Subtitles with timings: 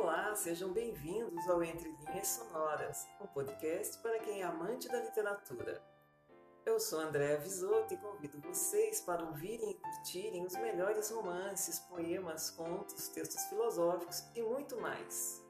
[0.00, 5.82] Olá, sejam bem-vindos ao Entre Linhas Sonoras, um podcast para quem é amante da literatura.
[6.64, 12.48] Eu sou Andréa Visoto e convido vocês para ouvirem e curtirem os melhores romances, poemas,
[12.48, 15.44] contos, textos filosóficos e muito mais.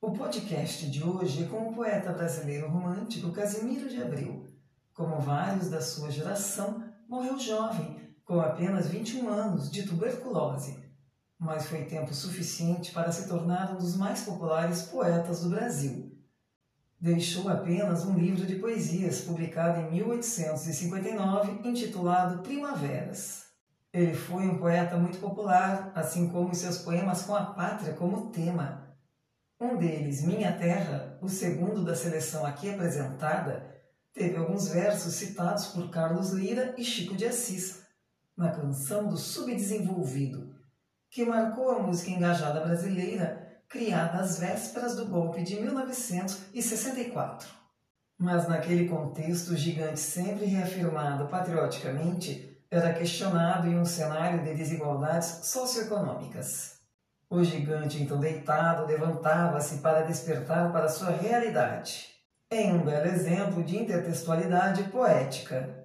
[0.00, 4.46] O podcast de hoje é com o poeta brasileiro romântico Casimiro de Abreu.
[4.94, 7.99] Como vários da sua geração, morreu jovem,
[8.30, 10.78] com apenas 21 anos, de tuberculose,
[11.36, 16.10] mas foi tempo suficiente para se tornar um dos mais populares poetas do Brasil
[17.00, 23.46] deixou apenas um livro de poesias publicado em 1859 intitulado Primaveras.
[23.92, 28.94] Ele foi um poeta muito popular, assim como seus poemas com a pátria como tema.
[29.58, 33.66] Um deles, Minha Terra, o segundo da seleção aqui apresentada,
[34.12, 37.80] teve alguns versos citados por Carlos Lira e Chico de Assis,
[38.36, 40.54] na canção do Subdesenvolvido,
[41.10, 47.48] que marcou a música engajada brasileira criada às vésperas do golpe de 1964.
[48.18, 55.46] Mas naquele contexto, o gigante sempre reafirmado patrioticamente era questionado em um cenário de desigualdades
[55.46, 56.78] socioeconômicas.
[57.30, 62.08] O gigante, então deitado, levantava-se para despertar para sua realidade,
[62.50, 65.79] em um belo exemplo de intertextualidade poética.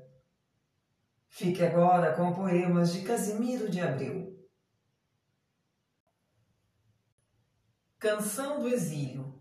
[1.37, 4.41] Fique agora com poemas de Casimiro de Abreu.
[7.99, 9.37] Canção do Exílio.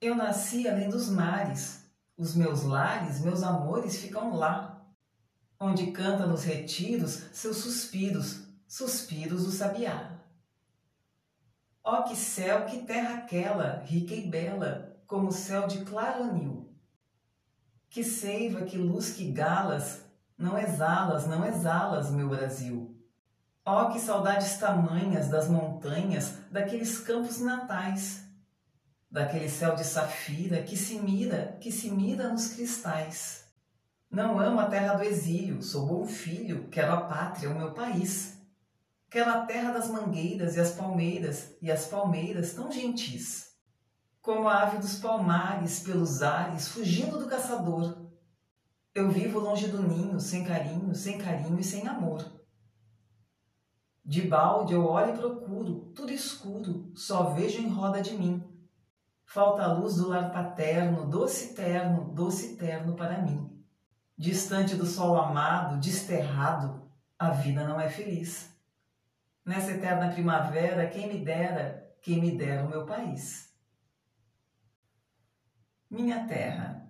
[0.00, 4.90] Eu nasci além dos mares, os meus lares, meus amores ficam lá,
[5.60, 10.24] onde canta nos retiros seus suspiros, suspiros do sabiá.
[11.84, 16.74] Ó que céu, que terra aquela, rica e bela, como o céu de claro anil.
[17.90, 22.96] Que seiva, que luz, que galas, não exalas, não exalas, meu Brasil.
[23.64, 28.24] Oh, que saudades tamanhas das montanhas, daqueles campos natais,
[29.08, 33.44] daquele céu de safira que se mira, que se mira nos cristais.
[34.10, 38.36] Não amo a terra do exílio, sou bom filho, quero a pátria, o meu país.
[39.08, 43.52] Quero a terra das mangueiras e as palmeiras, e as palmeiras tão gentis.
[44.20, 48.01] Como a ave dos palmares pelos ares, fugindo do caçador.
[48.94, 52.42] Eu vivo longe do ninho, sem carinho, sem carinho e sem amor.
[54.04, 58.42] De balde eu olho e procuro, tudo escuro, só vejo em roda de mim.
[59.24, 63.64] Falta a luz do lar paterno, doce terno, doce terno para mim.
[64.18, 66.82] Distante do sol amado, desterrado,
[67.18, 68.54] a vida não é feliz.
[69.42, 73.54] Nessa eterna primavera, quem me dera, quem me dera o meu país.
[75.88, 76.81] Minha terra.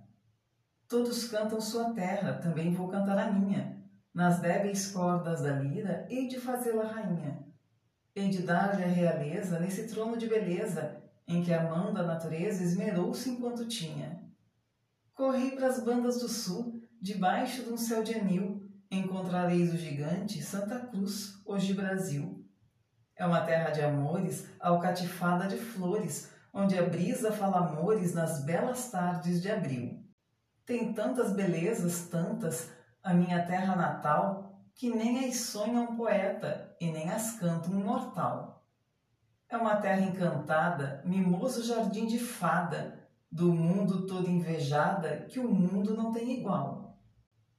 [0.92, 3.82] Todos cantam sua terra, também vou cantar a minha
[4.12, 7.46] nas débeis cordas da lira, hei de fazê-la rainha.
[8.14, 12.62] Hei de dar-lhe a realeza nesse trono de beleza, em que a mão da natureza
[12.62, 14.22] esmerou-se enquanto tinha.
[15.14, 20.42] Corri para as bandas do sul, debaixo de um céu de anil, encontrareis o gigante
[20.42, 22.46] Santa Cruz, hoje Brasil.
[23.16, 28.90] É uma terra de amores, alcatifada de flores, onde a brisa fala amores nas belas
[28.90, 30.01] tardes de abril.
[30.64, 32.70] Tem tantas belezas, tantas,
[33.02, 37.82] a minha terra natal, que nem as sonha um poeta e nem as canta um
[37.84, 38.64] mortal.
[39.48, 43.00] É uma terra encantada, mimoso jardim de fada,
[43.30, 46.98] do mundo todo invejada, que o mundo não tem igual.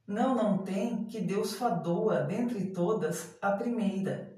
[0.08, 4.38] Não, não tem, que Deus fadou-a dentre todas a primeira.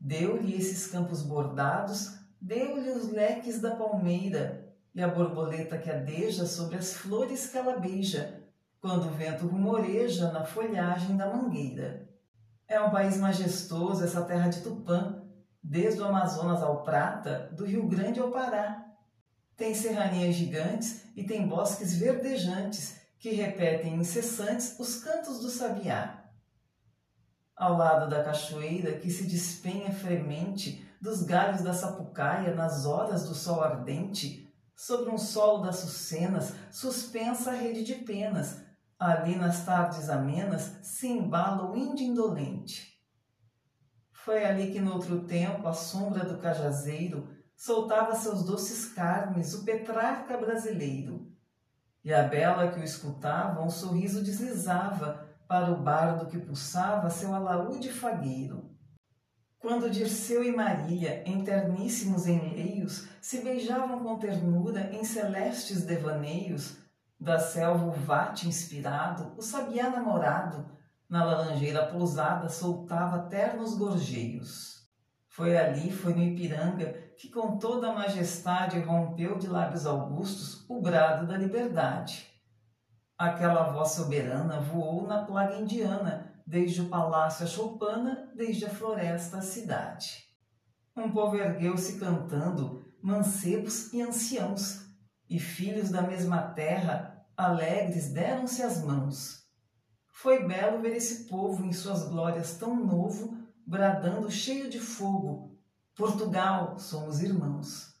[0.00, 4.65] Deu-lhe esses campos bordados, deu-lhe os leques da palmeira,
[4.96, 8.42] e a borboleta que adeja sobre as flores que ela beija,
[8.80, 12.08] quando o vento rumoreja na folhagem da mangueira.
[12.66, 15.22] É um país majestoso essa terra de Tupã,
[15.62, 18.86] desde o Amazonas ao Prata, do Rio Grande ao Pará.
[19.54, 26.24] Tem serranias gigantes e tem bosques verdejantes que repetem incessantes os cantos do sabiá.
[27.54, 33.34] Ao lado da cachoeira que se despenha fremente dos galhos da sapucaia nas horas do
[33.34, 34.45] sol ardente,
[34.76, 38.66] sobre um solo das sucenas, suspensa a rede de penas,
[38.98, 42.98] Ali nas tardes amenas se embala o índio indolente.
[44.10, 49.64] Foi ali que no outro tempo, à sombra do cajazeiro, soltava seus doces carnes o
[49.64, 51.30] petrarca brasileiro.
[52.02, 57.34] E a bela que o escutava, um sorriso deslizava para o bardo que pulsava seu
[57.34, 58.65] alaúde fagueiro.
[59.66, 66.76] Quando Dirceu e Marília, interníssimos enleios, se beijavam com ternura em celestes devaneios,
[67.18, 70.70] da selva o vate inspirado, o sabiá namorado,
[71.08, 74.88] Na laranjeira pousada soltava ternos gorjeios.
[75.26, 80.80] Foi ali, foi no Ipiranga, que com toda a majestade rompeu de lábios augustos o
[80.80, 82.28] brado da liberdade.
[83.18, 89.38] Aquela voz soberana voou na plaga indiana, desde o palácio a choupana, desde a floresta
[89.38, 90.24] à cidade.
[90.96, 94.86] Um povo ergueu-se cantando, mancebos e anciãos,
[95.28, 99.44] e filhos da mesma terra, alegres deram-se as mãos.
[100.08, 105.58] Foi belo ver esse povo em suas glórias tão novo, bradando cheio de fogo:
[105.94, 107.94] Portugal, somos irmãos.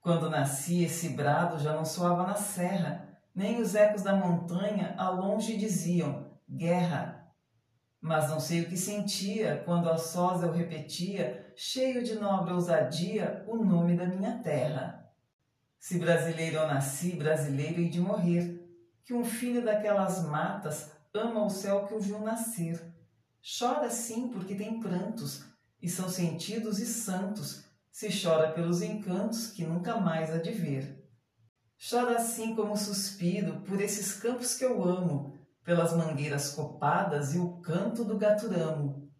[0.00, 5.10] Quando nasci, esse brado já não soava na serra, nem os ecos da montanha a
[5.10, 7.32] longe diziam: Guerra.
[8.00, 13.44] Mas não sei o que sentia quando a sós eu repetia, cheio de nobre ousadia,
[13.46, 15.08] o nome da minha terra.
[15.78, 18.68] Se brasileiro eu nasci, brasileiro hei de morrer,
[19.04, 22.80] que um filho daquelas matas ama o céu que o viu nascer.
[23.58, 25.44] Chora sim porque tem prantos,
[25.80, 31.08] e são sentidos e santos, se chora pelos encantos que nunca mais há de ver.
[31.78, 37.58] Chora assim como suspiro por esses campos que eu amo, pelas mangueiras copadas e o
[37.60, 39.10] canto do gaturamo,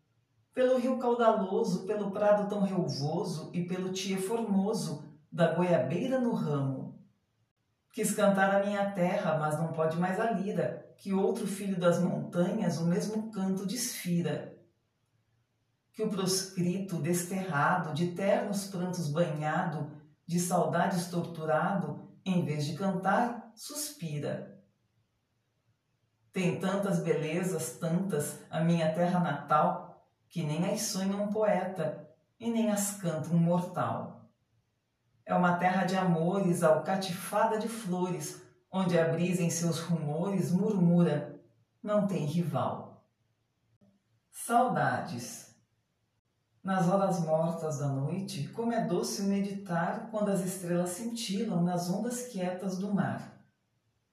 [0.52, 6.98] pelo rio caudaloso, pelo prado tão relvoso e pelo tie formoso, da goiabeira no ramo.
[7.92, 12.00] Quis cantar a minha terra, mas não pode mais a lira, que outro filho das
[12.00, 14.56] montanhas o mesmo canto desfira.
[15.92, 19.90] Que o proscrito, desterrado, de ternos prantos banhado,
[20.26, 24.59] de saudades torturado, em vez de cantar, suspira.
[26.32, 32.50] Tem tantas belezas, tantas, a minha terra natal, que nem as sonha um poeta e
[32.50, 34.30] nem as canta um mortal.
[35.26, 41.40] É uma terra de amores, alcatifada de flores, onde a brisa em seus rumores murmura,
[41.82, 43.04] não tem rival.
[44.30, 45.54] Saudades.
[46.62, 52.28] Nas horas mortas da noite, como é doce meditar quando as estrelas cintilam nas ondas
[52.28, 53.39] quietas do mar.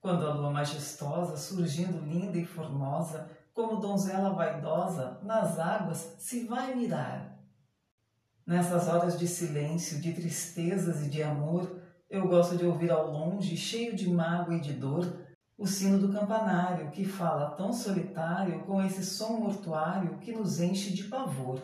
[0.08, 6.74] Quando a lua majestosa, surgindo linda e formosa, como donzela vaidosa, nas águas se vai
[6.74, 7.38] mirar
[8.46, 13.58] Nessas horas de silêncio, de tristezas e de amor, eu gosto de ouvir ao longe,
[13.58, 15.14] cheio de mágoa e de dor,
[15.58, 20.94] o sino do campanário que fala tão solitário com esse som mortuário que nos enche
[20.94, 21.60] de pavor.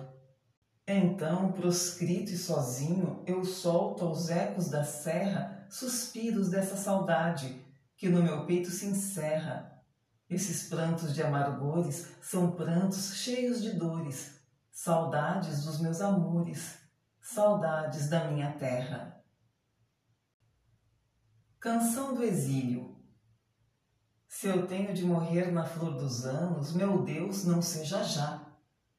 [0.86, 7.62] Então, proscrito e sozinho, eu solto aos ecos da serra suspiros dessa saudade
[8.03, 9.81] que no meu peito se encerra.
[10.29, 16.79] Esses prantos de amargores são prantos cheios de dores, saudades dos meus amores,
[17.21, 19.23] saudades da minha terra.
[21.61, 22.94] Canção do Exílio
[24.27, 28.45] Se eu tenho de morrer na flor dos anos, meu Deus, não seja já.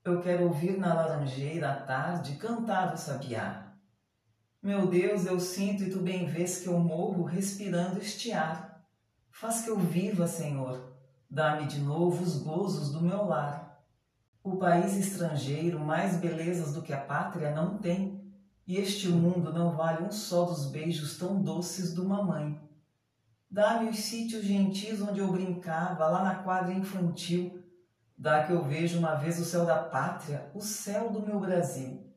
[0.03, 3.77] Eu quero ouvir na laranjeira à tarde cantar o sabiá.
[4.63, 8.74] Meu Deus, eu sinto e tu bem vês que eu morro respirando este ar.
[9.37, 10.95] Faz que eu viva, Senhor,
[11.29, 13.85] dá-me de novo os gozos do meu lar.
[14.45, 18.33] O país estrangeiro mais belezas do que a pátria não tem,
[18.65, 22.63] e este mundo não vale um só dos beijos tão doces de uma mãe.
[23.51, 27.61] Dá-me os sítios gentis onde eu brincava, lá na quadra infantil.
[28.17, 32.09] Dá que eu vejo uma vez o céu da pátria, o céu do meu Brasil.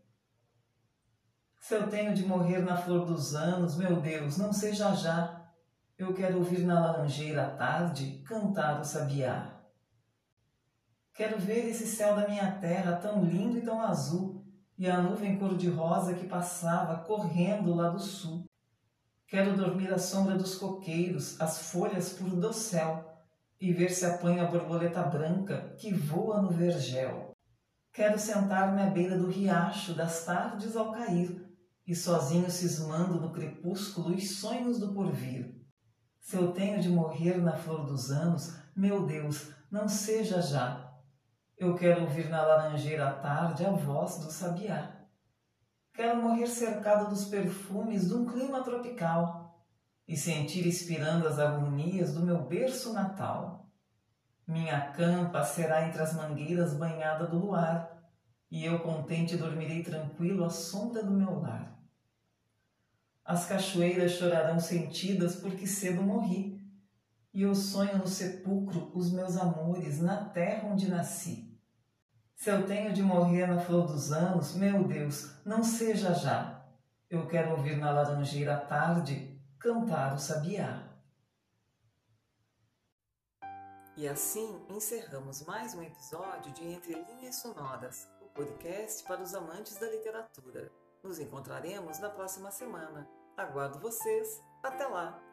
[1.60, 5.47] Se eu tenho de morrer na flor dos anos, meu Deus, não seja já.
[5.98, 9.60] Eu quero ouvir na laranjeira à tarde cantar o sabiá.
[11.12, 14.46] Quero ver esse céu da minha terra tão lindo e tão azul,
[14.78, 18.46] e a nuvem cor-de-rosa que passava correndo lá do sul.
[19.26, 23.26] Quero dormir à sombra dos coqueiros, as folhas por do céu,
[23.60, 27.36] e ver se apanha a borboleta branca que voa no vergel.
[27.92, 31.44] Quero sentar-me à beira do riacho das tardes ao cair,
[31.88, 35.57] e sozinho cismando no crepúsculo os sonhos do porvir.
[36.28, 40.94] Se eu tenho de morrer na flor dos anos, meu Deus, não seja já,
[41.58, 44.92] eu quero ouvir na laranjeira à tarde a voz do sabiá.
[45.94, 49.66] Quero morrer cercado dos perfumes de um clima tropical
[50.06, 53.72] e sentir expirando as harmonias do meu berço natal.
[54.46, 58.04] Minha campa será entre as mangueiras banhada do luar,
[58.52, 61.80] e eu contente dormirei tranquilo à sombra do meu lar.
[63.28, 66.66] As cachoeiras chorarão sentidas porque cedo morri,
[67.34, 71.60] e eu sonho no sepulcro os meus amores na terra onde nasci.
[72.38, 76.66] Se eu tenho de morrer na flor dos anos, meu Deus, não seja já.
[77.10, 80.88] Eu quero ouvir na laranjeira à tarde cantar o sabiá.
[83.98, 89.76] E assim encerramos mais um episódio de Entre Linhas Sonoras, o podcast para os amantes
[89.78, 90.72] da literatura.
[91.04, 93.17] Nos encontraremos na próxima semana.
[93.38, 94.44] Aguardo vocês.
[94.64, 95.27] Até lá!